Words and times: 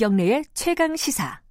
김경래의 0.00 0.44
최강 0.54 0.96
시사. 0.96 1.42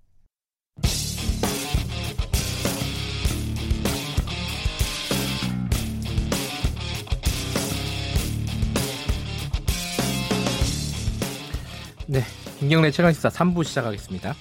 네, 12.08 12.24
김경래 12.58 12.90
최강 12.90 13.14
시사 13.14 13.30
3부 13.30 13.64
시작하겠습니다. 13.64 14.34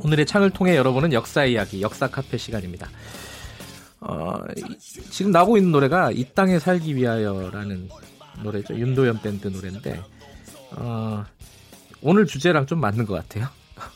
오늘의 0.00 0.26
창을 0.26 0.50
통해 0.50 0.74
여러분은 0.74 1.12
역사 1.12 1.44
이야기, 1.44 1.82
역사 1.82 2.08
카페 2.08 2.36
시간입니다. 2.36 2.88
어, 4.00 4.40
지금 5.12 5.30
나오고 5.30 5.58
있는 5.58 5.70
노래가 5.70 6.10
이 6.10 6.24
땅에 6.34 6.58
살기 6.58 6.96
위하여라는 6.96 7.88
노래죠. 8.42 8.74
윤도현 8.74 9.22
밴드 9.22 9.46
노래인데 9.46 10.02
어, 10.72 11.24
오늘 12.02 12.26
주제랑 12.26 12.66
좀 12.66 12.80
맞는 12.80 13.06
것 13.06 13.14
같아요. 13.14 13.48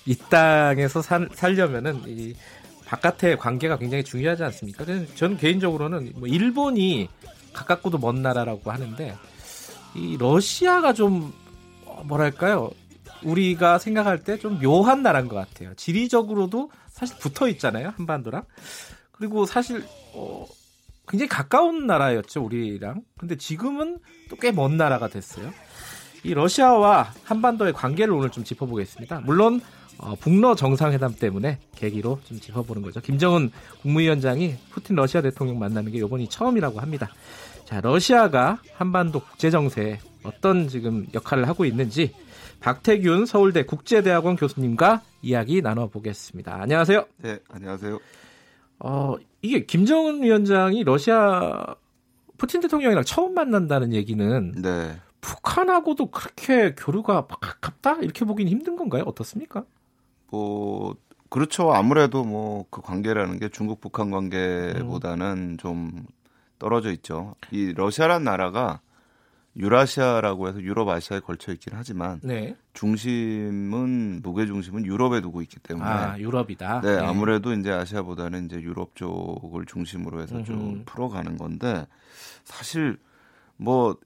이 0.06 0.14
땅에서 0.16 1.02
살, 1.02 1.28
살려면은 1.32 2.02
이 2.06 2.34
바깥의 2.86 3.38
관계가 3.38 3.78
굉장히 3.78 4.02
중요하지 4.04 4.42
않습니까? 4.44 4.84
저는 5.14 5.36
개인적으로는 5.36 6.12
뭐 6.16 6.28
일본이 6.28 7.08
가깝고도 7.52 7.98
먼 7.98 8.22
나라라고 8.22 8.70
하는데 8.70 9.16
이 9.94 10.16
러시아가 10.18 10.92
좀 10.92 11.32
뭐랄까요? 12.04 12.70
우리가 13.22 13.78
생각할 13.78 14.24
때 14.24 14.38
좀 14.38 14.58
묘한 14.60 15.02
나라인 15.02 15.28
것 15.28 15.36
같아요. 15.36 15.74
지리적으로도 15.74 16.70
사실 16.88 17.16
붙어 17.18 17.48
있잖아요, 17.48 17.92
한반도랑. 17.96 18.44
그리고 19.12 19.44
사실 19.46 19.84
어, 20.14 20.46
굉장히 21.06 21.28
가까운 21.28 21.86
나라였죠, 21.86 22.42
우리랑. 22.42 23.02
근데 23.18 23.36
지금은 23.36 23.98
또 24.30 24.36
꽤 24.36 24.52
먼 24.52 24.76
나라가 24.76 25.08
됐어요. 25.08 25.52
이 26.22 26.34
러시아와 26.34 27.12
한반도의 27.24 27.72
관계를 27.72 28.12
오늘 28.12 28.30
좀 28.30 28.44
짚어보겠습니다. 28.44 29.20
물론 29.20 29.60
어, 29.98 30.14
북러 30.14 30.54
정상회담 30.54 31.14
때문에 31.14 31.58
계기로 31.76 32.20
좀 32.24 32.40
짚어보는 32.40 32.82
거죠. 32.82 33.00
김정은 33.00 33.50
국무위원장이 33.82 34.54
푸틴 34.70 34.96
러시아 34.96 35.20
대통령 35.20 35.58
만나는 35.58 35.92
게 35.92 35.98
이번이 35.98 36.28
처음이라고 36.28 36.80
합니다. 36.80 37.10
자, 37.66 37.80
러시아가 37.80 38.60
한반도 38.74 39.20
국제 39.20 39.50
정세에 39.50 39.98
어떤 40.22 40.68
지금 40.68 41.06
역할을 41.12 41.46
하고 41.48 41.64
있는지 41.64 42.14
박태균 42.60 43.26
서울대 43.26 43.64
국제대학원 43.64 44.36
교수님과 44.36 45.02
이야기 45.22 45.60
나눠보겠습니다. 45.62 46.60
안녕하세요. 46.62 47.04
네, 47.18 47.38
안녕하세요. 47.50 47.98
어, 48.80 49.16
이게 49.42 49.64
김정은 49.64 50.22
위원장이 50.22 50.84
러시아 50.84 51.74
푸틴 52.38 52.62
대통령이랑 52.62 53.04
처음 53.04 53.34
만난다는 53.34 53.92
얘기는 53.92 54.52
네. 54.62 54.96
북한하고도 55.20 56.10
그렇게 56.10 56.74
교류가 56.74 57.26
가깝다 57.26 57.96
이렇게 57.96 58.24
보기는 58.24 58.50
힘든 58.50 58.76
건가요? 58.76 59.04
어떻습니까? 59.06 59.64
뭐 60.30 60.94
그렇죠. 61.28 61.72
아무래도 61.72 62.24
뭐 62.24 62.64
그 62.70 62.80
관계라는 62.82 63.38
게 63.38 63.48
중국 63.48 63.80
북한 63.80 64.10
관계보다는 64.10 65.36
음. 65.52 65.56
좀 65.58 66.06
떨어져 66.58 66.92
있죠. 66.92 67.34
이 67.50 67.72
러시아란 67.74 68.24
나라가 68.24 68.80
유라시아라고 69.56 70.48
해서 70.48 70.62
유럽 70.62 70.88
아시아에 70.88 71.20
걸쳐 71.20 71.52
있긴 71.52 71.72
하지만 71.74 72.20
네. 72.22 72.54
중심은 72.72 74.20
무게 74.22 74.46
중심은 74.46 74.86
유럽에 74.86 75.20
두고 75.20 75.42
있기 75.42 75.58
때문에 75.58 75.88
아, 75.88 76.18
유럽이다. 76.18 76.82
네, 76.82 76.96
네, 76.96 77.02
아무래도 77.04 77.52
이제 77.52 77.72
아시아보다는 77.72 78.46
이제 78.46 78.60
유럽 78.60 78.94
쪽을 78.94 79.66
중심으로 79.66 80.20
해서 80.22 80.42
좀 80.44 80.74
음흠. 80.74 80.82
풀어가는 80.86 81.36
건데 81.36 81.86
사실 82.44 82.98
뭐 83.56 83.96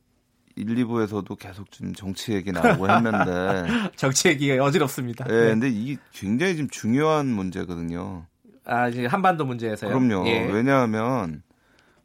1, 0.57 0.67
2부에서도 0.67 1.39
계속 1.39 1.71
좀 1.71 1.95
정치 1.95 2.33
얘기 2.33 2.53
나오고 2.53 2.89
했는데 2.89 3.67
정치 3.97 4.29
얘기가 4.29 4.63
어지럽습니다. 4.63 5.25
네, 5.25 5.33
네, 5.33 5.47
근데 5.51 5.69
이게 5.69 5.97
굉장히 6.13 6.57
좀 6.57 6.69
중요한 6.69 7.27
문제거든요. 7.27 8.27
아, 8.65 8.91
지금 8.91 9.09
한반도 9.09 9.45
문제에서요. 9.45 9.91
그럼요. 9.91 10.27
예. 10.29 10.47
왜냐하면 10.51 11.43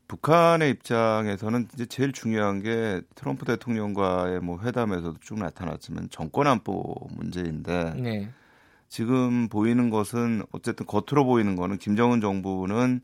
북한의 0.08 0.72
입장에서는 0.72 1.68
이제 1.74 1.86
제일 1.86 2.12
중요한 2.12 2.62
게 2.62 3.02
트럼프 3.16 3.46
대통령과의 3.46 4.40
뭐 4.40 4.60
회담에서도 4.60 5.18
쭉 5.22 5.38
나타났지만 5.40 6.10
정권 6.10 6.48
안보 6.48 6.96
문제인데 7.12 7.94
네. 7.96 8.30
지금 8.88 9.48
보이는 9.50 9.92
것은 9.92 10.44
어쨌든 10.52 10.88
겉으로 10.88 11.26
보이는 11.26 11.56
거는 11.56 11.78
김정은 11.78 12.22
정부는 12.22 13.02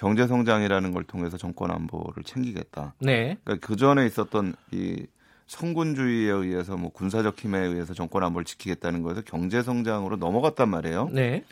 경제 0.00 0.26
성장이라는 0.26 0.92
걸 0.92 1.04
통해서 1.04 1.36
정권 1.36 1.70
안보를 1.70 2.24
챙기겠다. 2.24 2.94
네. 3.00 3.36
그러니까 3.44 3.66
그 3.66 3.76
전에 3.76 4.06
있었던 4.06 4.54
이 4.70 5.06
성군주의에 5.46 6.30
의해서 6.30 6.78
뭐 6.78 6.90
군사적 6.90 7.38
힘에 7.38 7.58
의해서 7.58 7.92
정권 7.92 8.24
안보를 8.24 8.46
지키겠다는 8.46 9.02
거에서 9.02 9.20
경제 9.20 9.62
성장으로 9.62 10.16
넘어갔단 10.16 10.70
말이에요. 10.70 11.10
네. 11.12 11.44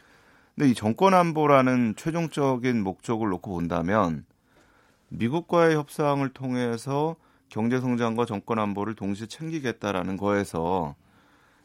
근데 0.54 0.70
이 0.70 0.74
정권 0.74 1.12
안보라는 1.12 1.96
최종적인 1.98 2.82
목적을 2.82 3.28
놓고 3.28 3.52
본다면 3.52 4.24
미국과의 5.10 5.76
협상을 5.76 6.26
통해서 6.30 7.16
경제 7.50 7.78
성장과 7.80 8.24
정권 8.24 8.58
안보를 8.60 8.94
동시에 8.94 9.26
챙기겠다라는 9.26 10.16
거에서 10.16 10.94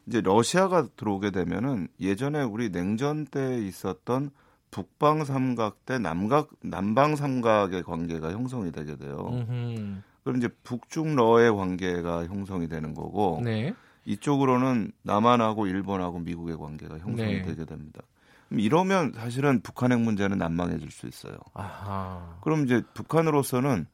이제 0.06 0.20
러시아가 0.20 0.86
들어오게 0.98 1.32
되면은 1.32 1.88
예전에 2.02 2.42
우리 2.44 2.72
냉전 2.72 3.26
때 3.26 3.58
있었던 3.60 4.32
북방 4.74 5.24
삼각 5.24 5.86
대 5.86 6.00
남각 6.00 6.50
남방 6.62 7.16
삼각의 7.16 7.84
관계가 7.84 8.32
형성이 8.32 8.72
되게 8.72 8.98
돼요. 8.98 9.30
음흠. 9.32 10.02
그럼 10.24 10.38
이제 10.38 10.50
북중러의 10.64 11.56
관계가 11.56 12.26
형성이 12.26 12.68
되는 12.68 12.96
거고 12.96 13.40
네. 13.44 13.76
이쪽으로는 14.06 14.92
남한하고 15.04 15.68
일본하고 15.68 16.20
미국의 16.20 16.58
관계가 16.58 16.98
형성이 16.98 17.34
네. 17.34 17.42
되게 17.44 17.66
됩니다. 17.66 18.02
이러면 18.50 19.14
사실은 19.16 19.62
북한 19.62 19.92
핵 19.92 20.02
문제는 20.02 20.40
난망해질 20.40 20.90
수 20.90 21.08
있어요. 21.08 21.38
아하. 21.54 22.38
그럼 22.42 22.66
이제 22.66 22.82
북한으로서는 22.96 23.86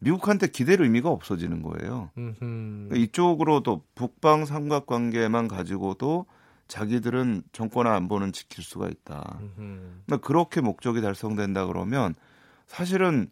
미국한테 0.00 0.48
기댈 0.48 0.82
의미가 0.82 1.08
없어지는 1.08 1.62
거예요. 1.62 2.10
그러니까 2.14 2.96
이쪽으로도 2.96 3.82
북방 3.94 4.44
삼각 4.44 4.86
관계만 4.86 5.48
가지고도 5.48 6.26
자기들은 6.68 7.42
정권화 7.52 7.94
안보는 7.96 8.32
지킬 8.32 8.62
수가 8.62 8.88
있다. 8.88 9.40
그러니까 9.56 10.16
그렇게 10.18 10.60
목적이 10.60 11.00
달성된다 11.00 11.66
그러면 11.66 12.14
사실은 12.66 13.28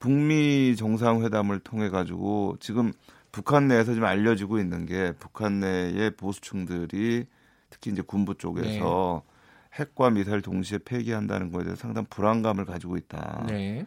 북미 0.00 0.74
정상회담을 0.76 1.60
통해 1.60 1.88
가지고 1.88 2.56
지금 2.58 2.92
북한 3.32 3.68
내에서 3.68 3.92
지금 3.94 4.06
알려지고 4.06 4.58
있는 4.58 4.86
게 4.86 5.12
북한 5.18 5.60
내의 5.60 6.10
보수층들이 6.16 7.26
특히 7.70 7.92
이제 7.92 8.02
군부 8.02 8.34
쪽에서 8.34 9.22
네. 9.24 9.30
핵과 9.78 10.10
미사일 10.10 10.42
동시에 10.42 10.78
폐기한다는 10.84 11.52
것에 11.52 11.64
대해서 11.64 11.82
상당 11.82 12.04
불안감을 12.10 12.64
가지고 12.64 12.96
있다. 12.96 13.44
네. 13.46 13.86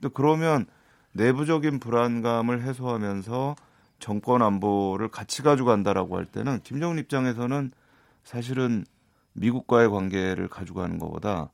근데 0.00 0.12
그러면 0.14 0.66
내부적인 1.12 1.80
불안감을 1.80 2.62
해소하면서 2.62 3.56
정권 3.98 4.42
안보를 4.42 5.08
같이 5.08 5.42
가져간다라고 5.42 6.16
할 6.16 6.26
때는 6.26 6.60
김정은 6.62 6.98
입장에서는 6.98 7.72
사실은 8.24 8.84
미국과의 9.34 9.90
관계를 9.90 10.48
가져가는 10.48 10.98
것보다 10.98 11.50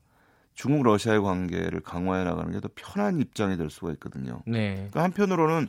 중국 0.53 0.83
러시아의 0.83 1.21
관계를 1.21 1.81
강화해 1.81 2.23
나가는 2.23 2.51
게 2.51 2.59
더 2.59 2.69
편한 2.75 3.19
입장이 3.19 3.57
될 3.57 3.69
수가 3.69 3.91
있거든요. 3.93 4.41
네. 4.45 4.75
그러니까 4.75 5.03
한편으로는 5.03 5.67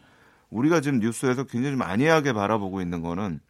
우리가 0.50 0.80
지금 0.80 0.98
뉴스에서 0.98 1.44
굉장히 1.44 1.76
좀 1.76 1.82
안이하게 1.82 2.32
바라보고 2.32 2.80
있는 2.82 3.00
거는 3.00 3.40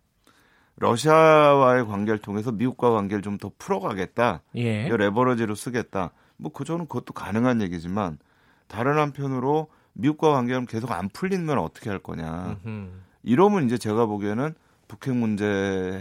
러시아와의 0.77 1.87
관계를 1.87 2.19
통해서 2.19 2.53
미국과 2.53 2.91
관계를 2.91 3.23
좀 3.23 3.39
더 3.39 3.51
풀어가겠다. 3.59 4.43
예. 4.57 4.89
레버러지로 4.89 5.55
쓰겠다. 5.55 6.11
뭐 6.37 6.53
그저는 6.53 6.87
그것도 6.87 7.13
가능한 7.13 7.61
얘기지만 7.63 8.19
다른 8.69 8.99
한편으로 8.99 9.69
미국과 9.95 10.33
관계는 10.33 10.67
계속 10.67 10.93
안 10.93 11.09
풀리면 11.09 11.59
어떻게 11.59 11.91
할 11.91 11.99
거냐. 11.99 12.59
음흠. 12.65 12.89
이러면 13.25 13.67
이제 13.67 13.79
제가 13.79 14.07
보기에는 14.07 14.55
북핵 14.93 15.17
문제 15.17 15.47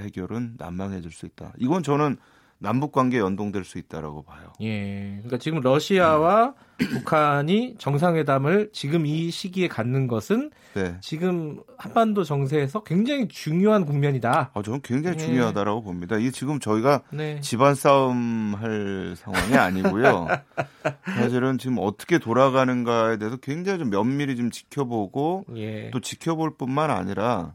해결은 0.04 0.56
난망해질 0.58 1.12
수 1.12 1.26
있다. 1.26 1.54
이건 1.58 1.82
저는 1.82 2.18
남북 2.58 2.92
관계 2.92 3.20
연동될 3.20 3.64
수 3.64 3.78
있다라고 3.78 4.22
봐요. 4.24 4.52
예. 4.60 5.14
그러니까 5.20 5.38
지금 5.38 5.62
러시아와 5.62 6.54
음. 6.82 6.88
북한이 6.90 7.76
정상회담을 7.80 8.72
지금 8.74 9.06
이 9.06 9.32
시기에 9.32 9.70
갖는 9.70 10.08
것은 10.08 10.52
네. 10.74 10.98
지금 11.00 11.62
한반도 11.78 12.26
정세에서 12.26 12.84
굉장히 12.84 13.30
중요한 13.30 13.86
국면이다. 13.86 14.52
아, 14.54 14.62
저는 14.62 14.82
굉장히 14.84 15.16
예. 15.16 15.26
중요하다라고 15.26 15.84
봅니다. 15.84 16.18
이게 16.18 16.30
지금 16.30 16.60
저희가 16.60 17.04
네. 17.12 17.40
집안 17.40 17.74
싸움 17.74 18.56
할 18.56 19.16
상황이 19.16 19.56
아니고요. 19.56 20.28
사실은 21.18 21.58
지금 21.58 21.78
어떻게 21.80 22.20
돌아가는가에 22.20 23.18
대해서 23.18 23.38
굉장히 23.38 23.80
좀 23.80 23.90
면밀히 23.90 24.36
좀 24.36 24.52
지켜보고 24.52 25.46
예. 25.56 25.90
또 25.92 26.02
지켜볼 26.02 26.58
뿐만 26.58 26.92
아니라 26.92 27.54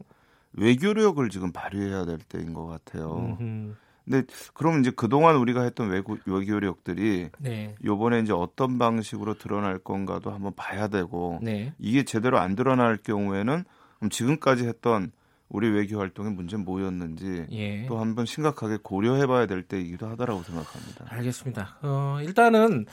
외교력을 0.57 1.27
지금 1.29 1.51
발휘해야 1.51 2.05
될 2.05 2.17
때인 2.17 2.53
것 2.53 2.65
같아요. 2.65 3.35
음흠. 3.39 3.75
근데 4.05 4.23
그럼 4.53 4.79
이제 4.79 4.91
그동안 4.95 5.35
우리가 5.35 5.63
했던 5.63 5.89
외교, 5.89 6.17
외교력들이 6.25 7.29
네. 7.39 7.75
요번에 7.83 8.19
이제 8.19 8.31
어떤 8.31 8.77
방식으로 8.77 9.33
드러날 9.33 9.79
건가도 9.79 10.31
한번 10.31 10.53
봐야 10.55 10.87
되고 10.87 11.39
네. 11.41 11.73
이게 11.77 12.03
제대로 12.03 12.39
안 12.39 12.55
드러날 12.55 12.95
경우에는 12.97 13.65
그럼 13.97 14.09
지금까지 14.09 14.65
했던 14.65 15.11
우리 15.49 15.69
외교 15.69 15.99
활동의 15.99 16.31
문제는 16.33 16.63
뭐였는지 16.65 17.47
예. 17.51 17.85
또 17.87 17.99
한번 17.99 18.25
심각하게 18.25 18.77
고려해봐야 18.81 19.45
될 19.45 19.63
때이기도 19.63 20.07
하다라고 20.07 20.43
생각합니다. 20.43 21.05
알겠습니다. 21.09 21.77
어, 21.81 22.19
일단은 22.21 22.85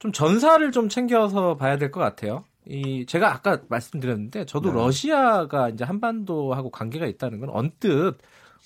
좀 0.00 0.12
전사를 0.12 0.70
좀 0.72 0.88
챙겨서 0.88 1.56
봐야 1.56 1.78
될 1.78 1.90
것 1.92 2.00
같아요. 2.00 2.44
이 2.68 3.06
제가 3.06 3.32
아까 3.32 3.60
말씀드렸는데 3.68 4.44
저도 4.46 4.70
네. 4.70 4.76
러시아가 4.76 5.68
이제 5.68 5.84
한반도하고 5.84 6.70
관계가 6.70 7.06
있다는 7.06 7.40
건 7.40 7.50
언뜻 7.50 8.16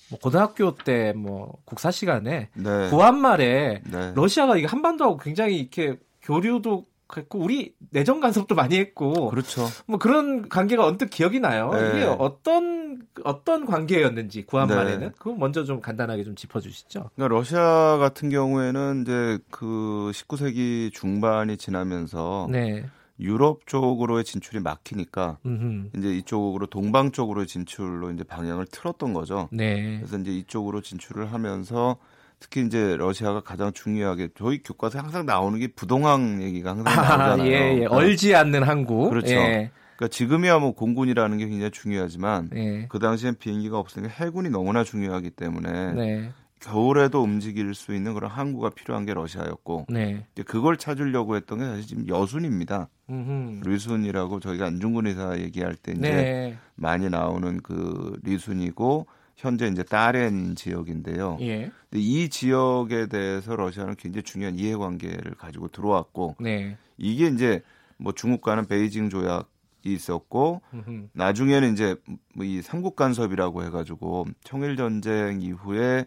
뭐 0.09 0.19
고등학교 0.21 0.75
때 0.75 1.13
뭐 1.13 1.57
국사 1.65 1.91
시간에 1.91 2.49
네. 2.53 2.89
구한말에 2.89 3.81
네. 3.85 4.11
러시아가 4.15 4.57
이게 4.57 4.67
한반도하고 4.67 5.17
굉장히 5.17 5.59
이렇게 5.59 5.97
교류도 6.21 6.85
했고 7.17 7.39
우리 7.39 7.75
내정 7.89 8.21
간섭도 8.21 8.55
많이 8.55 8.77
했고 8.77 9.29
그렇죠. 9.29 9.67
뭐 9.85 9.99
그런 9.99 10.47
관계가 10.47 10.85
언뜻 10.85 11.09
기억이 11.09 11.39
나요. 11.39 11.71
네. 11.73 11.89
이게 11.89 12.03
어떤 12.05 13.01
어떤 13.23 13.65
관계였는지 13.65 14.45
구한말에는 14.45 14.99
네. 14.99 15.11
그거 15.17 15.33
먼저 15.35 15.63
좀 15.65 15.81
간단하게 15.81 16.23
좀 16.23 16.35
짚어주시죠. 16.35 17.09
그러니까 17.15 17.35
러시아 17.35 17.97
같은 17.97 18.29
경우에는 18.29 19.01
이제 19.01 19.39
그 19.49 20.11
19세기 20.13 20.93
중반이 20.93 21.57
지나면서 21.57 22.47
네. 22.49 22.85
유럽 23.21 23.65
쪽으로의 23.67 24.23
진출이 24.23 24.59
막히니까 24.61 25.37
음흠. 25.45 25.97
이제 25.97 26.17
이쪽으로 26.17 26.65
동방 26.65 27.11
쪽으로의 27.11 27.47
진출로 27.47 28.11
이제 28.11 28.23
방향을 28.23 28.65
틀었던 28.71 29.13
거죠. 29.13 29.47
네. 29.51 29.97
그래서 29.99 30.17
이제 30.17 30.31
이쪽으로 30.31 30.81
진출을 30.81 31.31
하면서 31.31 31.97
특히 32.39 32.65
이제 32.65 32.97
러시아가 32.97 33.41
가장 33.41 33.71
중요하게 33.71 34.29
저희 34.35 34.63
교과서에 34.63 34.99
항상 34.99 35.25
나오는 35.25 35.59
게 35.59 35.67
부동항 35.67 36.41
얘기가 36.41 36.71
항상 36.71 36.87
아, 36.87 37.17
나오잖아요. 37.17 37.51
예, 37.51 37.53
예. 37.53 37.73
그러니까, 37.75 37.95
얼지 37.95 38.35
않는 38.35 38.63
항구. 38.63 39.09
그렇죠. 39.09 39.33
예. 39.35 39.71
그러니까 39.95 40.07
지금이야 40.15 40.57
뭐 40.57 40.73
공군이라는 40.73 41.37
게 41.37 41.47
굉장히 41.47 41.69
중요하지만 41.69 42.49
예. 42.55 42.87
그 42.89 42.97
당시엔 42.97 43.35
비행기가 43.37 43.77
없으니까 43.77 44.11
해군이 44.11 44.49
너무나 44.49 44.83
중요하기 44.83 45.29
때문에 45.31 45.93
네. 45.93 46.31
겨울에도 46.61 47.21
움직일 47.23 47.73
수 47.73 47.93
있는 47.93 48.13
그런 48.13 48.29
항구가 48.29 48.69
필요한 48.69 49.05
게 49.05 49.13
러시아였고 49.13 49.87
네. 49.89 50.25
이제 50.31 50.43
그걸 50.43 50.77
찾으려고 50.77 51.35
했던 51.35 51.59
게 51.59 51.65
사실 51.65 51.87
지금 51.87 52.07
여순입니다. 52.07 52.87
음흠. 53.09 53.67
리순이라고 53.67 54.39
저희가 54.39 54.67
안중근 54.67 55.07
의사 55.07 55.37
얘기할 55.39 55.75
때 55.75 55.91
이제 55.91 56.01
네. 56.01 56.57
많이 56.75 57.09
나오는 57.09 57.59
그 57.61 58.17
리순이고 58.23 59.07
현재 59.35 59.67
이제 59.67 59.81
따렌 59.81 60.55
지역인데요. 60.55 61.37
예. 61.41 61.71
근데 61.89 61.99
이 62.03 62.29
지역에 62.29 63.07
대해서 63.07 63.55
러시아는 63.55 63.95
굉장히 63.95 64.23
중요한 64.23 64.55
이해관계를 64.55 65.33
가지고 65.35 65.67
들어왔고 65.67 66.35
네. 66.39 66.77
이게 66.97 67.27
이제 67.27 67.63
뭐 67.97 68.13
중국과는 68.13 68.67
베이징 68.67 69.09
조약이 69.09 69.45
있었고 69.83 70.61
음흠. 70.75 71.07
나중에는 71.13 71.73
이제 71.73 71.95
뭐이 72.35 72.61
삼국 72.61 72.95
간섭이라고 72.95 73.63
해가지고 73.63 74.27
청일 74.43 74.77
전쟁 74.77 75.41
이후에 75.41 76.05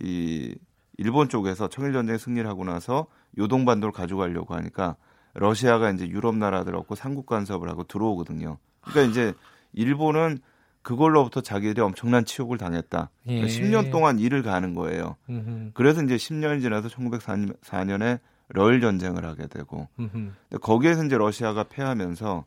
이 0.00 0.54
일본 0.98 1.28
쪽에서 1.28 1.68
청일 1.68 1.92
전쟁 1.92 2.18
승리를 2.18 2.48
하고 2.48 2.64
나서 2.64 3.06
요동 3.38 3.64
반도를 3.64 3.92
가져가려고 3.92 4.54
하니까 4.54 4.96
러시아가 5.34 5.90
이제 5.90 6.06
유럽 6.08 6.36
나라들하고 6.36 6.94
삼국 6.94 7.26
간섭을 7.26 7.68
하고 7.68 7.84
들어오거든요. 7.84 8.58
그러니까 8.82 9.10
이제 9.10 9.34
일본은 9.72 10.38
그걸로부터 10.82 11.40
자기들이 11.40 11.80
엄청난 11.80 12.24
치욕을 12.24 12.58
당했다. 12.58 13.10
그러니까 13.22 13.46
예. 13.46 13.50
10년 13.50 13.90
동안 13.90 14.18
일을 14.18 14.42
가는 14.42 14.74
거예요. 14.74 15.16
음흠. 15.30 15.70
그래서 15.74 16.02
이제 16.02 16.16
10년이 16.16 16.60
지나서 16.60 16.88
1904년에 16.88 18.18
러일 18.48 18.80
전쟁을 18.80 19.24
하게 19.24 19.46
되고 19.46 19.88
거기에서 20.60 21.04
이제 21.04 21.16
러시아가 21.16 21.64
패하면서 21.64 22.44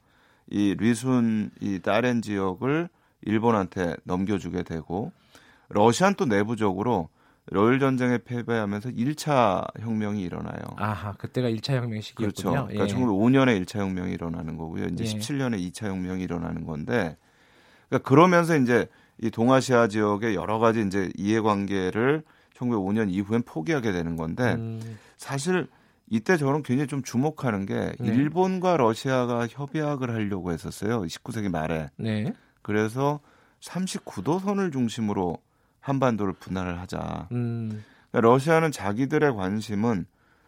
이 0.48 0.76
리순 0.78 1.50
이 1.62 1.80
다렌 1.80 2.22
지역을 2.22 2.90
일본한테 3.22 3.96
넘겨주게 4.04 4.64
되고 4.64 5.12
러시아는 5.70 6.16
또 6.16 6.26
내부적으로 6.26 7.10
러일 7.48 7.80
전쟁에 7.80 8.18
패배하면서 8.20 8.90
1차 8.90 9.66
혁명이 9.80 10.22
일어나요. 10.22 10.62
아하, 10.78 11.14
그때가 11.14 11.50
1차 11.50 11.76
혁명 11.76 12.02
시기였군요. 12.02 12.52
그렇죠. 12.52 12.68
그러니까 12.68 12.88
예. 12.88 12.88
1905년에 12.88 13.64
1차 13.64 13.80
혁명이 13.80 14.14
일어나는 14.14 14.58
거고요. 14.58 14.86
이제 14.86 15.04
예. 15.04 15.08
17년에 15.08 15.72
2차 15.72 15.88
혁명이 15.88 16.24
일어나는 16.24 16.66
건데 16.66 17.18
그러니까 17.90 18.10
그러면서 18.10 18.58
이제 18.58 18.88
이 19.22 19.30
동아시아 19.30 19.88
지역의 19.88 20.36
여러 20.36 20.60
가지 20.60 20.82
이제 20.82 21.12
이해관계를 21.16 22.24
1905년 22.58 23.12
이후엔 23.12 23.44
포기하게 23.44 23.92
되는 23.92 24.16
건데 24.16 24.56
음. 24.56 24.98
사실 25.18 25.68
이때 26.10 26.38
저는 26.38 26.64
굉장히 26.64 26.88
좀 26.88 27.04
주목하는 27.04 27.66
게 27.66 27.94
네. 28.00 28.08
일본과 28.08 28.78
러시아가 28.78 29.48
협약을 29.48 30.12
하려고 30.12 30.52
했었어요. 30.52 31.02
19세기 31.04 31.50
말에. 31.50 31.90
네. 31.98 32.34
그래서 32.62 33.20
39도 33.62 34.40
선을 34.40 34.72
중심으로 34.72 35.38
한반도를 35.86 36.34
분할을 36.34 36.80
하자. 36.80 37.28
음. 37.32 37.84
그러니까 38.12 38.28
러시아는 38.28 38.72
자기들의 38.72 39.36
관심은 39.36 40.08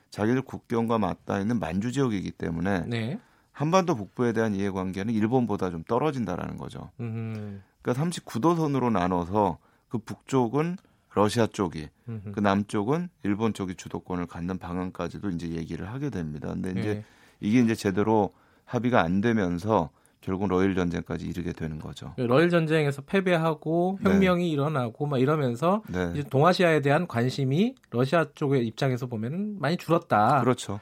자기들 0.10 0.42
국경과 0.42 0.98
맞닿아 0.98 1.40
있는 1.40 1.60
만주 1.60 1.92
지역이기 1.92 2.32
때문에 2.32 2.86
네. 2.88 3.20
한반도 3.52 3.96
북부에 3.96 4.34
대한 4.34 4.56
이해관계는 4.56 5.14
일본보다 5.14 5.70
좀 5.70 5.84
떨어진다라는 5.84 6.58
거죠. 6.58 6.90
음. 7.02 7.62
그러니까 7.82 8.04
39도 8.04 8.56
선으로 8.56 8.90
나눠서 8.90 9.60
그 9.90 10.00
북쪽은 10.00 10.78
러시아 11.14 11.46
쪽이 11.46 11.88
음흠. 12.10 12.32
그 12.32 12.40
남쪽은 12.40 13.10
일본 13.24 13.54
쪽이 13.54 13.76
주도권을 13.76 14.26
갖는 14.26 14.58
방안까지도 14.58 15.30
이제 15.32 15.50
얘기를 15.50 15.88
하게 15.90 16.10
됩니다. 16.10 16.50
근데 16.50 16.72
이제 16.72 16.94
네. 16.96 17.06
이게 17.42 17.60
이제 17.60 17.76
제대로 17.76 18.34
합의가 18.66 19.02
안 19.02 19.22
되면서 19.22 19.92
결국 20.22 20.48
러일 20.48 20.76
전쟁까지 20.76 21.26
이르게 21.28 21.54
되는 21.54 21.80
거죠. 21.80 22.14
러일 22.18 22.50
전쟁에서 22.50 23.02
패배하고 23.02 24.00
네. 24.02 24.10
혁명이 24.10 24.44
네. 24.44 24.50
일어나고 24.50 25.06
막 25.06 25.20
이러면서 25.20 25.84
네. 25.90 26.12
이제 26.14 26.24
동아시아에 26.24 26.82
대한 26.82 27.08
관심이 27.08 27.76
러시아 27.92 28.26
쪽의 28.34 28.66
입장에서 28.68 29.08
보면 29.08 29.58
많이 29.60 29.78
줄었다. 29.78 30.42
그렇죠. 30.42 30.80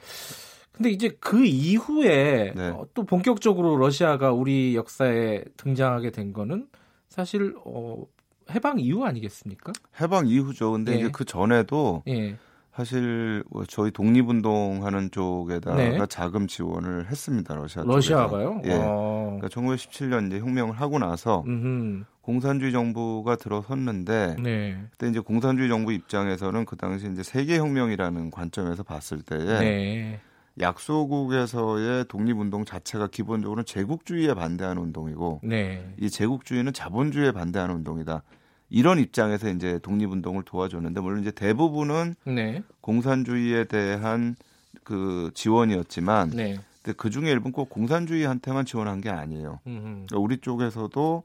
근데 0.72 0.90
이제 0.90 1.16
그 1.20 1.46
이후에 1.46 2.54
네. 2.56 2.70
어, 2.70 2.86
또 2.94 3.04
본격적으로 3.04 3.78
러시아가 3.78 4.32
우리 4.32 4.76
역사에 4.76 5.44
등장하게 5.58 6.12
된 6.12 6.34
거는 6.34 6.68
사실 7.08 7.56
어, 7.64 8.04
해방 8.52 8.80
이후 8.80 9.06
아니겠습니까? 9.06 9.72
해방 10.02 10.28
이후죠. 10.28 10.72
근데 10.72 10.94
예. 10.94 10.98
이제 10.98 11.10
그 11.12 11.24
전에도 11.24 12.04
예. 12.08 12.38
사실 12.76 13.42
뭐 13.50 13.64
저희 13.66 13.90
독립운동하는 13.90 15.10
쪽에다가 15.12 15.78
네. 15.78 15.98
자금 16.10 16.46
지원을 16.46 17.06
했습니다. 17.10 17.56
러시아 17.56 17.84
러시아가요? 17.86 18.62
예. 18.66 18.74
아. 18.74 19.38
그러니까 19.40 19.48
1917년 19.48 20.28
이제 20.28 20.40
혁명을 20.40 20.76
하고 20.76 21.00
나서 21.00 21.44
음흠. 21.48 22.04
공산주의 22.20 22.74
정부가 22.74 23.38
들어섰는데 23.38 24.36
네. 24.44 24.78
그때 24.92 25.08
이제 25.08 25.20
공산주의 25.22 25.70
정부 25.70 25.94
입장에서는 25.94 26.66
그 26.66 26.76
당시 26.76 27.10
이제 27.10 27.24
세계 27.24 27.58
혁명이라는 27.60 28.30
관점에서 28.32 28.84
봤을 28.84 29.22
때에 29.22 29.60
네. 29.60 30.20
약소국에서의 30.60 32.06
독립운동 32.10 32.66
자체가 32.66 33.08
기본적으로 33.08 33.64
제국주의에 33.64 34.34
반대하는 34.34 34.82
운동이고 34.82 35.42
네. 35.44 35.94
이 35.98 36.10
제국주의는 36.10 36.74
자본주의에 36.74 37.32
반대하는 37.32 37.76
운동이다. 37.76 38.24
이런 38.70 39.00
입장에서 39.00 39.50
이제 39.50 39.80
독립운동을 39.80 40.44
도와줬는데 40.44 41.00
물론 41.02 41.22
이제 41.22 41.32
대부분은 41.32 42.16
네. 42.26 42.64
공산주의에 42.82 43.66
대한 43.66 44.36
그 44.84 45.32
지원이었지만 45.34 46.30
네. 46.32 46.60
근데 46.84 46.96
그 46.98 47.10
중에 47.10 47.32
일부 47.32 47.52
꼭 47.52 47.70
공산주의한테만 47.70 48.66
지원한 48.66 49.02
게 49.02 49.10
아니에요. 49.10 49.60
그러니까 49.64 50.18
우리 50.18 50.38
쪽에서도 50.38 51.24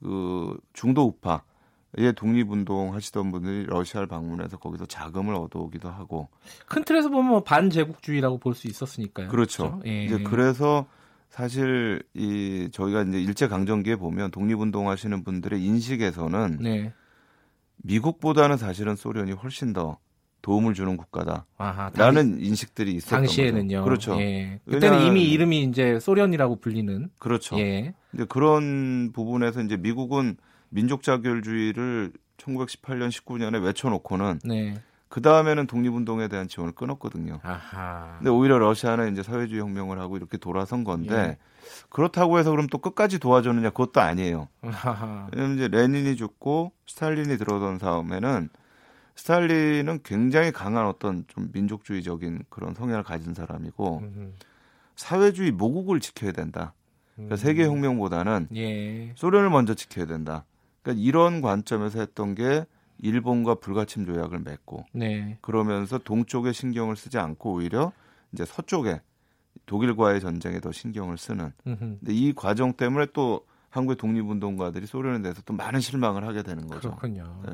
그 0.00 0.58
중도 0.72 1.02
우파 1.04 1.42
예, 1.98 2.12
독립운동 2.12 2.94
하시던 2.94 3.32
분들이 3.32 3.66
러시아를 3.66 4.06
방문해서 4.06 4.58
거기서 4.58 4.86
자금을 4.86 5.34
얻어오기도 5.34 5.88
하고 5.88 6.28
큰 6.66 6.84
틀에서 6.84 7.08
보면 7.08 7.28
뭐 7.28 7.42
반제국주의라고 7.42 8.38
볼 8.38 8.54
수 8.54 8.68
있었으니까요. 8.68 9.28
그렇죠. 9.28 9.72
그렇죠? 9.72 9.82
예. 9.86 10.04
이제 10.04 10.18
그래서 10.18 10.86
사실 11.30 12.02
이 12.12 12.68
저희가 12.72 13.02
이제 13.02 13.20
일제 13.22 13.46
강점기에 13.48 13.96
보면 13.96 14.32
독립운동 14.32 14.90
하시는 14.90 15.22
분들의 15.24 15.64
인식에서는 15.64 16.58
네. 16.60 16.92
미국보다는 17.78 18.56
사실은 18.56 18.96
소련이 18.96 19.32
훨씬 19.32 19.72
더 19.72 19.98
도움을 20.42 20.74
주는 20.74 20.96
국가다라는 20.96 21.44
아하, 21.58 21.90
인식들이 22.38 22.92
있었던 22.94 23.20
당시에는요. 23.20 23.84
거죠. 23.84 23.84
그렇죠. 23.84 24.20
예. 24.20 24.60
그때는 24.68 25.02
이미 25.06 25.30
이름이 25.30 25.62
이제 25.64 26.00
소련이라고 26.00 26.56
불리는 26.56 27.10
그렇죠. 27.18 27.58
예. 27.58 27.94
이제 28.12 28.24
그런 28.28 29.12
부분에서 29.12 29.62
이제 29.62 29.76
미국은 29.76 30.36
민족 30.68 31.02
자결주의를 31.02 32.12
1918년 32.38 33.10
19년에 33.10 33.62
외쳐놓고는 33.62 34.40
네. 34.44 34.82
그 35.10 35.20
다음에는 35.20 35.66
독립운동에 35.66 36.28
대한 36.28 36.46
지원을 36.46 36.72
끊었거든요. 36.72 37.40
아하. 37.42 38.14
근데 38.18 38.30
오히려 38.30 38.58
러시아는 38.58 39.12
이제 39.12 39.24
사회주의 39.24 39.60
혁명을 39.60 39.98
하고 39.98 40.16
이렇게 40.16 40.38
돌아선 40.38 40.84
건데 40.84 41.14
예. 41.14 41.36
그렇다고 41.88 42.38
해서 42.38 42.52
그럼 42.52 42.68
또 42.68 42.78
끝까지 42.78 43.18
도와줬느냐 43.18 43.70
그것도 43.70 44.00
아니에요. 44.00 44.46
아하. 44.62 45.28
왜냐면 45.34 45.56
이제 45.56 45.66
레닌이 45.66 46.14
죽고 46.14 46.70
스탈린이 46.86 47.38
들어선 47.38 47.78
다음에는 47.78 48.50
스탈린은 49.16 50.00
굉장히 50.04 50.52
강한 50.52 50.86
어떤 50.86 51.24
좀 51.26 51.50
민족주의적인 51.52 52.44
그런 52.48 52.74
성향을 52.74 53.02
가진 53.02 53.34
사람이고 53.34 53.98
음흠. 53.98 54.32
사회주의 54.94 55.50
모국을 55.50 55.98
지켜야 55.98 56.30
된다. 56.30 56.72
그러니까 57.16 57.34
음. 57.34 57.36
세계 57.36 57.64
혁명보다는 57.66 58.46
예. 58.54 59.12
소련을 59.16 59.50
먼저 59.50 59.74
지켜야 59.74 60.06
된다. 60.06 60.44
그러니까 60.82 61.02
이런 61.04 61.40
관점에서 61.40 61.98
했던 61.98 62.36
게 62.36 62.64
일본과 63.02 63.56
불가침 63.56 64.06
조약을 64.06 64.40
맺고 64.40 64.86
네. 64.92 65.38
그러면서 65.40 65.98
동쪽에 65.98 66.52
신경을 66.52 66.96
쓰지 66.96 67.18
않고 67.18 67.54
오히려 67.54 67.92
이제 68.32 68.44
서쪽에 68.44 69.00
독일과의 69.66 70.20
전쟁에 70.20 70.60
더 70.60 70.72
신경을 70.72 71.18
쓰는. 71.18 71.52
근데 71.64 72.12
이 72.12 72.32
과정 72.32 72.72
때문에 72.72 73.06
또 73.12 73.44
한국의 73.70 73.96
독립운동가들이 73.96 74.86
소련에 74.86 75.22
대해서 75.22 75.42
또 75.46 75.54
많은 75.54 75.80
실망을 75.80 76.26
하게 76.26 76.42
되는 76.42 76.66
거죠. 76.66 76.90
그렇군요. 76.90 77.40
네. 77.46 77.52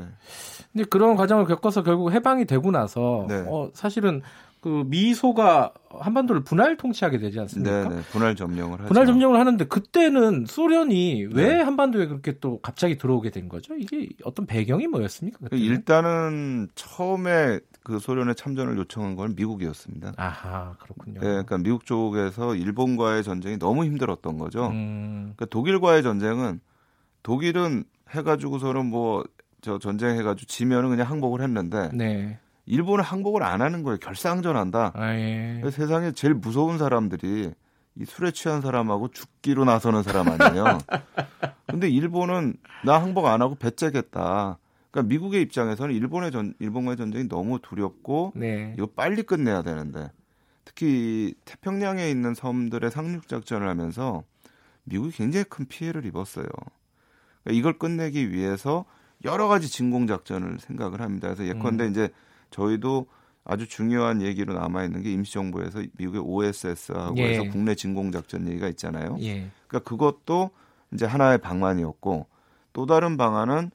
근데 0.73 0.85
그런 0.85 1.15
과정을 1.15 1.45
겪어서 1.45 1.83
결국 1.83 2.11
해방이 2.11 2.47
되고 2.47 2.71
나서 2.71 3.26
네. 3.29 3.45
어, 3.47 3.71
사실은 3.75 4.23
그 4.60 4.84
미소가 4.86 5.72
한반도를 5.90 6.44
분할 6.44 6.76
통치하게 6.76 7.18
되지 7.18 7.38
않습니까? 7.40 7.88
네, 7.88 7.96
네. 7.96 8.02
분할 8.10 8.34
점령을 8.34 8.80
하죠. 8.80 8.88
분할 8.88 9.06
점령을 9.06 9.38
하는데 9.38 9.64
그때는 9.64 10.44
소련이 10.46 11.26
왜 11.32 11.54
네. 11.54 11.62
한반도에 11.62 12.06
그렇게 12.06 12.38
또 12.40 12.60
갑자기 12.60 12.98
들어오게 12.98 13.30
된 13.30 13.48
거죠? 13.48 13.75
이게 13.76 14.08
어떤 14.25 14.46
배경이 14.46 14.86
뭐였습니까? 14.86 15.38
그때는? 15.44 15.64
일단은 15.64 16.68
처음에 16.75 17.60
그 17.82 17.98
소련에 17.98 18.34
참전을 18.34 18.76
요청한 18.76 19.14
건 19.14 19.34
미국이었습니다. 19.36 20.14
아하, 20.16 20.75
그렇군요. 20.80 21.20
네, 21.20 21.26
그러니까 21.26 21.58
미국 21.58 21.86
쪽에서 21.86 22.56
일본과의 22.56 23.22
전쟁이 23.22 23.58
너무 23.58 23.84
힘들었던 23.84 24.38
거죠. 24.38 24.68
음. 24.68 25.32
그러니까 25.36 25.46
독일과의 25.46 26.02
전쟁은 26.02 26.60
독일은 27.22 27.84
해가지고서는 28.10 28.86
뭐 28.86 29.25
저 29.66 29.80
전쟁 29.80 30.16
해가지고 30.16 30.46
지면은 30.46 30.90
그냥 30.90 31.10
항복을 31.10 31.40
했는데 31.42 31.90
네. 31.92 32.38
일본은 32.66 33.04
항복을 33.04 33.42
안 33.42 33.62
하는 33.62 33.82
거예요. 33.82 33.99
결사항전한다. 33.99 34.92
아, 34.94 35.14
예. 35.14 35.62
세상에 35.70 36.12
제일 36.12 36.35
무서운 36.35 36.78
사람들이 36.78 37.52
이 37.99 38.04
술에 38.04 38.30
취한 38.32 38.61
사람하고 38.61 39.08
죽기로 39.08 39.64
나서는 39.64 40.02
사람 40.02 40.28
아니에요. 40.28 40.78
근데 41.66 41.88
일본은 41.88 42.56
나 42.85 43.00
항복 43.00 43.26
안 43.26 43.40
하고 43.40 43.54
배째겠다. 43.54 44.58
그러니까 44.90 45.08
미국의 45.08 45.42
입장에서는 45.42 45.94
일본의 45.94 46.30
전 46.32 46.54
일본과의 46.58 46.96
전쟁이 46.96 47.28
너무 47.28 47.58
두렵고 47.61 48.32
네. 48.35 48.75
이거 48.76 48.87
빨리 48.87 49.23
끝내야 49.23 49.62
되는데 49.62 50.11
특히 50.64 51.35
태평양에 51.44 52.11
있는 52.11 52.35
섬들의 52.35 52.90
상륙 52.90 53.28
작전을 53.28 53.68
하면서 53.68 54.25
미국이 54.85 55.16
굉장히 55.16 55.44
큰 55.44 55.66
피해를 55.66 56.04
입었어요. 56.04 56.46
그러니까 57.44 57.58
이걸 57.58 57.78
끝내기 57.78 58.30
위해서 58.30 58.85
여러 59.25 59.49
가지 59.49 59.68
진공 59.68 60.06
작전을 60.06 60.58
생각을 60.61 61.00
합니다. 61.00 61.28
그래서 61.28 61.46
예컨대 61.46 61.85
음. 61.85 61.90
이제 61.90 62.11
저희도 62.50 63.07
아주 63.45 63.69
중요한 63.69 64.23
얘기로 64.23 64.55
남아 64.55 64.85
있는 64.85 65.03
게 65.03 65.12
임시정부에서 65.12 65.85
미국의 65.97 66.21
OSS하고 66.21 67.17
예. 67.19 67.31
해서 67.31 67.45
국내 67.50 67.75
진공 67.75 68.11
작전 68.11 68.49
얘기가 68.49 68.69
있잖아요. 68.69 69.17
예. 69.21 69.49
그러니까 69.69 69.88
그것도 69.88 70.50
이제 70.93 71.07
하나의 71.07 71.38
방안이었고 71.38 72.26
또 72.73 72.87
다른 72.87 73.17
방안은 73.17 73.71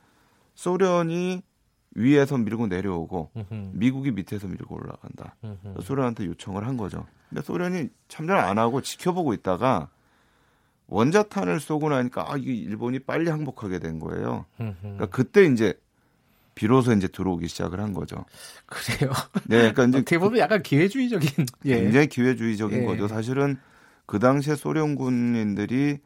소련이 0.56 1.42
위에서 1.96 2.38
밀고 2.38 2.68
내려오고 2.68 3.32
으흠. 3.36 3.72
미국이 3.74 4.12
밑에서 4.12 4.48
밀고 4.48 4.75
올라간다. 4.75 5.36
소련한테 5.82 6.25
요청을 6.25 6.66
한 6.66 6.78
거죠. 6.78 7.06
근데 7.30 7.42
소련이 7.42 7.90
참전 8.08 8.38
안 8.38 8.58
하고 8.58 8.82
지켜보고 8.82 9.34
있다가 9.34 9.90
원자탄을 10.88 11.60
쏘고 11.60 11.90
나니까 11.90 12.32
아 12.32 12.38
이게 12.38 12.54
일본이 12.54 13.00
빨리 13.00 13.30
항복하게 13.30 13.80
된 13.80 14.00
거예요. 14.00 14.46
그러니까 14.58 15.06
그때 15.08 15.46
이제 15.46 15.74
비로소 16.55 16.93
이제 16.93 17.08
들어오기 17.08 17.48
시작을 17.48 17.79
한 17.79 17.93
거죠. 17.93 18.25
그래요. 18.65 19.12
네, 19.46 19.72
그러니까 19.72 19.86
이제 19.86 19.98
어떻게 20.00 20.17
보면 20.17 20.39
약간 20.39 20.62
기회주의적인 20.62 21.46
예. 21.65 21.81
굉장히 21.81 22.08
기회주의적인 22.08 22.81
예. 22.81 22.86
거죠. 22.86 23.08
사실은 23.08 23.58
그 24.05 24.20
당시에 24.20 24.55
소련 24.55 24.96
군인들이 24.96 26.00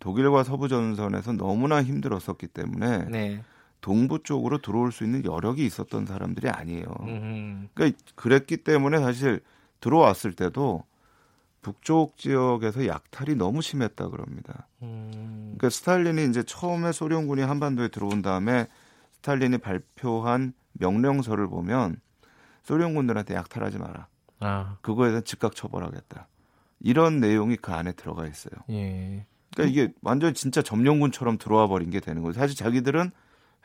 독일과 0.00 0.44
서부 0.44 0.68
전선에서 0.68 1.32
너무나 1.32 1.82
힘들었었기 1.82 2.48
때문에 2.48 3.04
네. 3.10 3.42
동부 3.80 4.22
쪽으로 4.22 4.58
들어올 4.58 4.92
수 4.92 5.04
있는 5.04 5.24
여력이 5.24 5.64
있었던 5.64 6.06
사람들이 6.06 6.48
아니에요. 6.48 6.86
음흠. 7.00 7.68
그러니까 7.74 7.98
그랬기 8.16 8.58
때문에 8.58 8.98
사실 8.98 9.40
들어왔을 9.80 10.32
때도 10.32 10.84
북쪽 11.62 12.16
지역에서 12.16 12.86
약탈이 12.86 13.34
너무 13.34 13.62
심했다 13.62 14.08
그럽니다. 14.08 14.66
음. 14.82 15.54
그러니까 15.56 15.70
스탈린이 15.70 16.26
이제 16.26 16.42
처음에 16.42 16.92
소련군이 16.92 17.42
한반도에 17.42 17.88
들어온 17.88 18.22
다음에 18.22 18.66
스탈린이 19.18 19.58
발표한 19.58 20.52
명령서를 20.72 21.48
보면 21.48 22.00
소련군들한테 22.62 23.34
약탈하지 23.34 23.78
마라. 23.78 24.06
아. 24.40 24.76
그거에 24.82 25.08
대한 25.08 25.24
즉각 25.24 25.54
처벌하겠다. 25.54 26.28
이런 26.80 27.18
내용이 27.20 27.56
그 27.56 27.72
안에 27.72 27.92
들어가 27.92 28.26
있어요. 28.26 28.52
예. 28.70 29.26
그러니까 29.54 29.72
이게 29.72 29.92
완전 30.02 30.34
진짜 30.34 30.62
점령군처럼 30.62 31.38
들어와 31.38 31.66
버린 31.66 31.90
게 31.90 32.00
되는 32.00 32.22
거예요. 32.22 32.32
사실 32.34 32.56
자기들은 32.56 33.10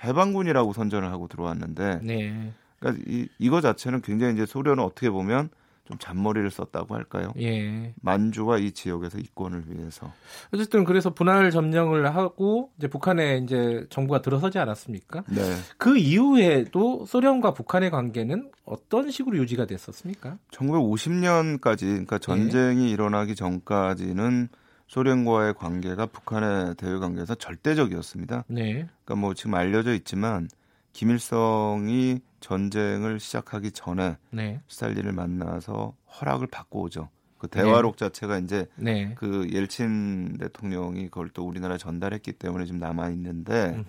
해방군이라고 0.03 0.73
선전을 0.73 1.11
하고 1.11 1.27
들어왔는데, 1.27 1.99
네. 2.03 2.53
그러니까 2.79 3.03
이, 3.07 3.27
이거 3.37 3.61
자체는 3.61 4.01
굉장히 4.01 4.33
이제 4.33 4.45
소련은 4.45 4.83
어떻게 4.83 5.09
보면 5.09 5.49
좀 5.85 5.97
잔머리를 5.97 6.49
썼다고 6.49 6.95
할까요? 6.95 7.33
예. 7.39 7.93
만주와 8.01 8.57
이 8.57 8.71
지역에서 8.71 9.17
이권을 9.17 9.65
위해서. 9.67 10.11
어쨌든 10.53 10.85
그래서 10.85 11.13
분할 11.13 11.51
점령을 11.51 12.15
하고 12.15 12.71
이제 12.77 12.87
북한에 12.87 13.39
이제 13.39 13.85
정부가 13.89 14.21
들어서지 14.21 14.59
않았습니까? 14.59 15.23
네. 15.29 15.41
그 15.77 15.97
이후에도 15.97 17.05
소련과 17.05 17.53
북한의 17.53 17.91
관계는 17.91 18.49
어떤 18.63 19.11
식으로 19.11 19.37
유지가 19.37 19.65
됐었습니까? 19.65 20.37
1950년까지 20.51 21.81
그러니까 21.81 22.17
전쟁이 22.17 22.87
예. 22.87 22.89
일어나기 22.91 23.35
전까지는 23.35 24.47
소련과의 24.87 25.55
관계가 25.55 26.05
북한의 26.05 26.75
대외 26.75 26.97
관계에서 26.99 27.35
절대적이었습니다. 27.35 28.45
네. 28.47 28.87
그러니까 29.03 29.15
뭐 29.15 29.33
지금 29.33 29.55
알려져 29.55 29.93
있지만 29.93 30.47
김일성이 30.93 32.21
전쟁을 32.39 33.19
시작하기 33.19 33.71
전에 33.71 34.17
네. 34.31 34.61
스탈린을 34.67 35.11
만나서 35.11 35.95
허락을 36.19 36.47
받고 36.47 36.81
오죠. 36.83 37.09
그 37.37 37.47
대화록 37.47 37.97
네. 37.97 38.05
자체가 38.05 38.37
이제 38.37 38.67
네. 38.75 39.13
그 39.15 39.47
옐친 39.51 40.37
대통령이 40.37 41.05
그걸 41.05 41.29
또 41.29 41.45
우리나라에 41.45 41.77
전달했기 41.77 42.31
때문에 42.33 42.65
지금 42.65 42.79
남아 42.79 43.09
있는데 43.09 43.83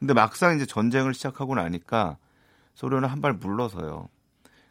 근데 0.00 0.14
막상 0.14 0.56
이제 0.56 0.66
전쟁을 0.66 1.14
시작하고 1.14 1.54
나니까 1.54 2.16
소련은 2.74 3.08
한 3.08 3.20
발 3.20 3.34
물러서요. 3.34 4.08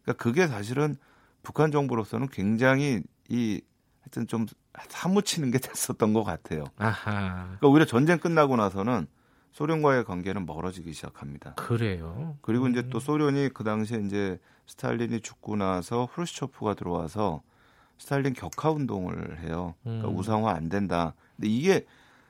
그러니까 0.03 0.23
그게 0.23 0.47
사실은 0.47 0.97
북한 1.43 1.71
정부로서는 1.71 2.27
굉장히 2.29 3.01
이 3.29 3.61
하여튼 4.01 4.27
좀 4.27 4.45
사무치는 4.89 5.51
게 5.51 5.57
됐었던 5.59 6.13
것 6.13 6.23
같아요. 6.23 6.65
아하. 6.77 7.43
그러니까 7.45 7.67
오히려 7.67 7.85
전쟁 7.85 8.19
끝나고 8.19 8.57
나서는 8.57 9.07
소련과의 9.57 10.03
관계는 10.03 10.45
멀어지기 10.45 10.93
시작합니다. 10.93 11.55
그래요. 11.55 12.37
그리고 12.41 12.65
음. 12.65 12.71
이제 12.71 12.87
또 12.89 12.99
소련이 12.99 13.49
그 13.55 13.63
당시에 13.63 14.01
이제 14.01 14.39
스탈린이 14.67 15.19
죽고 15.19 15.55
나서 15.55 16.05
후르시초프가 16.11 16.75
들어와서 16.75 17.41
스탈린 17.97 18.33
격하 18.33 18.69
운동을 18.69 19.39
해요. 19.39 19.73
그러니까 19.81 20.09
음. 20.09 20.15
우상화 20.15 20.51
안 20.51 20.69
된다. 20.69 21.15
근데 21.35 21.47
이게 21.47 21.87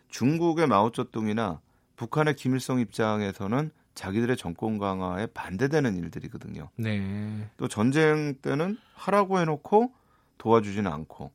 중국의 0.07 0.67
마오쩌둥이나 0.67 1.59
북한의 1.97 2.37
김일성 2.37 2.79
입장에서는 2.79 3.71
자기들의 3.93 4.37
정권 4.37 4.77
강화에 4.77 5.25
반대되는 5.25 5.97
일들이거든요. 5.97 6.69
네. 6.77 7.49
또 7.57 7.67
전쟁 7.67 8.35
때는 8.41 8.77
하라고 8.93 9.39
해놓고 9.39 9.91
도와주지는 10.37 10.89
않고, 10.89 11.31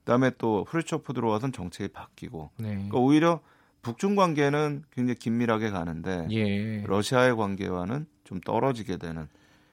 그다음에 0.00 0.32
또 0.36 0.66
후르초프 0.68 1.14
들어와선 1.14 1.52
정책이 1.52 1.94
바뀌고, 1.94 2.50
네. 2.58 2.68
그러니까 2.68 2.98
오히려 2.98 3.40
북중 3.82 4.14
관계는 4.14 4.84
굉장히 4.92 5.18
긴밀하게 5.18 5.70
가는데 5.70 6.28
예. 6.30 6.82
러시아의 6.86 7.36
관계와는 7.36 8.06
좀 8.24 8.40
떨어지게 8.40 8.96
되는 8.96 9.28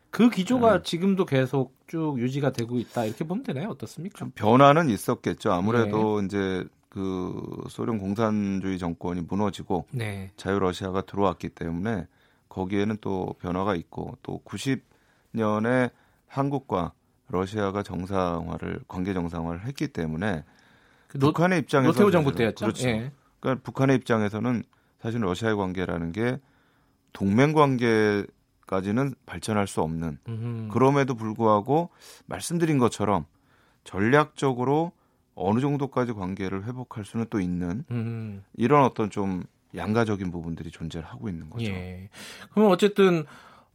그 0.09 0.29
기조가 0.31 0.77
네. 0.77 0.83
지금도 0.83 1.25
계속 1.25 1.75
쭉 1.87 2.15
유지가 2.17 2.51
되고 2.51 2.79
있다 2.79 3.05
이렇게 3.05 3.23
보면 3.23 3.43
되나요? 3.43 3.69
어떻습니까? 3.69 4.27
변화는 4.33 4.89
있었겠죠. 4.89 5.51
아무래도 5.51 6.19
예. 6.21 6.25
이제 6.25 6.65
그 6.89 7.39
소련 7.69 7.99
공산주의 7.99 8.79
정권이 8.79 9.21
무너지고 9.21 9.85
네. 9.91 10.31
자유 10.35 10.57
러시아가 10.57 11.01
들어왔기 11.01 11.49
때문에 11.49 12.07
거기에는 12.49 12.97
또 13.01 13.35
변화가 13.39 13.75
있고 13.75 14.17
또 14.23 14.41
90년에 14.43 15.91
한국과 16.25 16.93
러시아가 17.27 17.83
정상화를 17.83 18.81
관계 18.87 19.13
정상화를 19.13 19.65
했기 19.65 19.87
때문에 19.87 20.43
그 21.07 21.19
노, 21.19 21.27
북한의 21.27 21.59
입장에서 21.59 21.91
노태우 21.91 22.09
정부 22.09 22.33
때였죠. 22.33 22.65
그렇죠. 22.65 22.89
예. 22.89 23.11
그러니까 23.39 23.63
북한의 23.63 23.95
입장에서는 23.97 24.63
사실 25.01 25.21
러시아의 25.21 25.55
관계라는 25.55 26.11
게 26.11 26.39
동맹 27.13 27.53
관계까지는 27.53 29.15
발전할 29.25 29.67
수 29.67 29.81
없는 29.81 30.19
음흠. 30.27 30.67
그럼에도 30.71 31.15
불구하고 31.15 31.89
말씀드린 32.25 32.77
것처럼 32.77 33.25
전략적으로 33.83 34.91
어느 35.35 35.59
정도까지 35.61 36.13
관계를 36.13 36.65
회복할 36.65 37.05
수는 37.05 37.25
또 37.29 37.39
있는 37.39 37.85
음흠. 37.89 38.41
이런 38.55 38.83
어떤 38.83 39.09
좀 39.09 39.43
양가적인 39.75 40.31
부분들이 40.31 40.71
존재를 40.71 41.07
하고 41.07 41.29
있는 41.29 41.49
거죠. 41.49 41.71
예. 41.71 42.09
그럼 42.51 42.71
어쨌든 42.71 43.25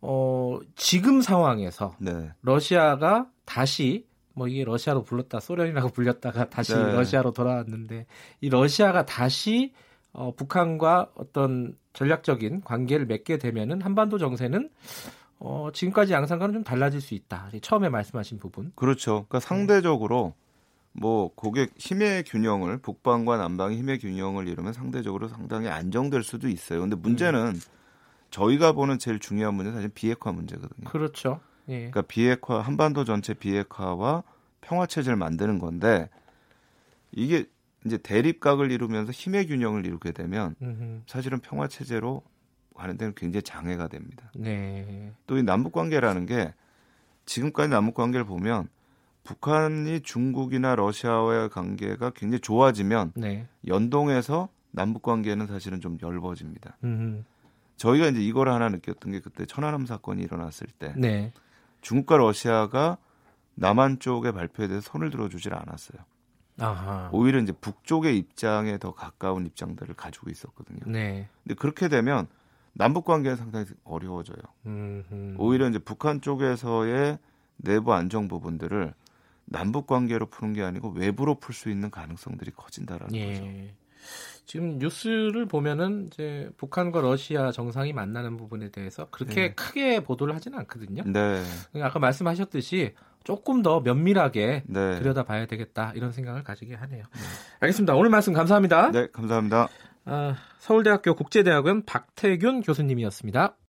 어, 0.00 0.58
지금 0.74 1.22
상황에서 1.22 1.96
네. 1.98 2.30
러시아가 2.42 3.26
다시 3.44 4.06
뭐 4.34 4.48
이게 4.48 4.64
러시아로 4.64 5.02
불렀다 5.02 5.40
소련이라고 5.40 5.88
불렸다가 5.94 6.50
다시 6.50 6.74
네. 6.74 6.92
러시아로 6.92 7.32
돌아왔는데 7.32 8.06
이 8.40 8.48
러시아가 8.50 9.06
다시 9.06 9.72
어, 10.12 10.32
북한과 10.34 11.10
어떤 11.14 11.76
전략적인 11.92 12.62
관계를 12.62 13.06
맺게 13.06 13.38
되면은 13.38 13.82
한반도 13.82 14.18
정세는 14.18 14.70
어, 15.38 15.70
지금까지 15.72 16.12
양상과는 16.12 16.54
좀 16.54 16.64
달라질 16.64 17.00
수 17.00 17.14
있다. 17.14 17.50
처음에 17.60 17.88
말씀하신 17.88 18.38
부분. 18.38 18.72
그렇죠. 18.76 19.26
그러니까 19.28 19.40
상대적으로 19.40 20.34
뭐 20.92 21.32
고객 21.34 21.72
힘의 21.76 22.22
균형을 22.24 22.78
북방과 22.78 23.36
남방의 23.36 23.76
힘의 23.78 23.98
균형을 23.98 24.46
이루면 24.46 24.72
상대적으로 24.72 25.28
상당히 25.28 25.68
안정될 25.68 26.22
수도 26.22 26.48
있어요. 26.48 26.80
근데 26.80 26.94
문제는 26.94 27.46
음. 27.48 27.60
저희가 28.30 28.72
보는 28.72 28.98
제일 28.98 29.18
중요한 29.18 29.54
문제는 29.54 29.76
사실 29.76 29.90
비핵화 29.92 30.30
문제거든요. 30.32 30.88
그렇죠. 30.88 31.40
예. 31.68 31.76
그러니까 31.90 32.02
비핵화 32.02 32.60
한반도 32.60 33.04
전체 33.04 33.34
비핵화와 33.34 34.22
평화 34.60 34.86
체제를 34.86 35.16
만드는 35.16 35.58
건데 35.58 36.08
이게 37.12 37.46
이제 37.84 37.98
대립각을 37.98 38.70
이루면서 38.70 39.12
힘의 39.12 39.46
균형을 39.46 39.84
이루게 39.86 40.12
되면 40.12 40.54
음흠. 40.62 41.02
사실은 41.06 41.40
평화 41.40 41.68
체제로 41.68 42.22
가는 42.74 42.96
데는 42.96 43.14
굉장히 43.14 43.42
장애가 43.42 43.88
됩니다. 43.88 44.30
네. 44.34 45.12
또 45.26 45.36
이 45.38 45.42
남북 45.42 45.72
관계라는 45.72 46.26
게 46.26 46.52
지금까지 47.26 47.68
남북 47.70 47.94
관계를 47.94 48.24
보면 48.26 48.68
북한이 49.22 50.00
중국이나 50.00 50.74
러시아와의 50.74 51.48
관계가 51.50 52.10
굉장히 52.10 52.40
좋아지면 52.40 53.12
네. 53.16 53.46
연동해서 53.66 54.48
남북 54.70 55.02
관계는 55.02 55.46
사실은 55.46 55.80
좀 55.80 55.98
엷어집니다. 55.98 56.76
음흠. 56.82 57.22
저희가 57.76 58.08
이제 58.08 58.20
이걸 58.20 58.48
하나 58.48 58.68
느꼈던 58.68 59.12
게 59.12 59.20
그때 59.20 59.46
천안함 59.46 59.86
사건이 59.86 60.22
일어났을 60.22 60.66
때 60.78 60.92
네. 60.96 61.32
중국과 61.84 62.16
러시아가 62.16 62.98
남한 63.54 64.00
쪽의 64.00 64.32
발표에 64.32 64.66
대해서 64.66 64.90
손을 64.90 65.10
들어주질 65.10 65.54
않았어요. 65.54 66.02
아하. 66.58 67.10
오히려 67.12 67.38
이제 67.40 67.52
북쪽의 67.52 68.16
입장에 68.16 68.78
더 68.78 68.94
가까운 68.94 69.46
입장들을 69.46 69.94
가지고 69.94 70.30
있었거든요. 70.30 70.80
네. 70.86 71.28
근데 71.42 71.54
그렇게 71.54 71.88
되면 71.88 72.26
남북 72.72 73.04
관계는 73.04 73.36
상당히 73.36 73.66
어려워져요. 73.84 74.38
음흠. 74.66 75.36
오히려 75.38 75.68
이제 75.68 75.78
북한 75.78 76.20
쪽에서의 76.20 77.18
내부 77.58 77.92
안정 77.92 78.28
부분들을 78.28 78.94
남북 79.44 79.86
관계로 79.86 80.26
푸는 80.26 80.54
게 80.54 80.62
아니고 80.62 80.90
외부로 80.90 81.34
풀 81.36 81.54
수 81.54 81.68
있는 81.68 81.90
가능성들이 81.90 82.52
커진다라는 82.52 83.14
예. 83.14 83.32
거죠. 83.32 83.44
지금 84.46 84.78
뉴스를 84.78 85.46
보면은 85.46 86.08
이제 86.12 86.50
북한과 86.56 87.00
러시아 87.00 87.50
정상이 87.50 87.92
만나는 87.92 88.36
부분에 88.36 88.70
대해서 88.70 89.08
그렇게 89.10 89.34
네. 89.34 89.54
크게 89.54 90.00
보도를 90.00 90.34
하지는 90.34 90.58
않거든요. 90.60 91.02
네. 91.06 91.42
그러니까 91.70 91.86
아까 91.86 91.98
말씀하셨듯이 91.98 92.94
조금 93.24 93.62
더 93.62 93.80
면밀하게 93.80 94.64
네. 94.66 94.98
들여다봐야 94.98 95.46
되겠다 95.46 95.92
이런 95.94 96.12
생각을 96.12 96.44
가지게 96.44 96.74
하네요. 96.74 97.04
네. 97.14 97.20
알겠습니다. 97.60 97.94
오늘 97.94 98.10
말씀 98.10 98.32
감사합니다. 98.32 98.92
네, 98.92 99.08
감사합니다. 99.12 99.68
아, 100.04 100.36
서울대학교 100.58 101.14
국제대학원 101.14 101.84
박태균 101.84 102.60
교수님이었습니다. 102.62 103.56